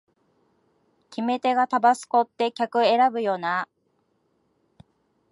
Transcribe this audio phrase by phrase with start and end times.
[1.11, 3.69] 決め手がタバスコって客選ぶよなあ